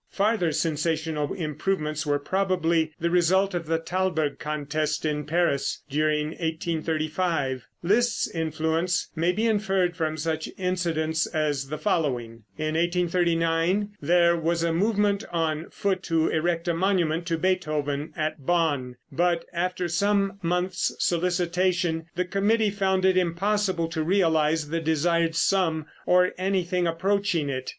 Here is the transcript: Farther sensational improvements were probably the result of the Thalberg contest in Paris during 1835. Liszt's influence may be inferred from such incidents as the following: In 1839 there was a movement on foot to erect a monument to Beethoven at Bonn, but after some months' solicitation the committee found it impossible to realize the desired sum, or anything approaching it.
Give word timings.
Farther 0.09 0.51
sensational 0.51 1.31
improvements 1.31 2.07
were 2.07 2.17
probably 2.17 2.91
the 2.99 3.11
result 3.11 3.53
of 3.53 3.67
the 3.67 3.77
Thalberg 3.77 4.39
contest 4.39 5.05
in 5.05 5.25
Paris 5.25 5.83
during 5.91 6.29
1835. 6.29 7.67
Liszt's 7.83 8.27
influence 8.27 9.09
may 9.15 9.31
be 9.31 9.45
inferred 9.45 9.95
from 9.95 10.17
such 10.17 10.49
incidents 10.57 11.27
as 11.27 11.67
the 11.69 11.77
following: 11.77 12.45
In 12.57 12.73
1839 12.73 13.89
there 14.01 14.35
was 14.35 14.63
a 14.63 14.73
movement 14.73 15.23
on 15.31 15.69
foot 15.69 16.01
to 16.05 16.29
erect 16.29 16.67
a 16.67 16.73
monument 16.73 17.27
to 17.27 17.37
Beethoven 17.37 18.11
at 18.17 18.43
Bonn, 18.43 18.95
but 19.11 19.45
after 19.53 19.87
some 19.87 20.39
months' 20.41 20.95
solicitation 20.97 22.07
the 22.15 22.25
committee 22.25 22.71
found 22.71 23.05
it 23.05 23.17
impossible 23.17 23.87
to 23.89 24.01
realize 24.01 24.69
the 24.71 24.81
desired 24.81 25.35
sum, 25.35 25.85
or 26.07 26.31
anything 26.39 26.87
approaching 26.87 27.49
it. 27.51 27.69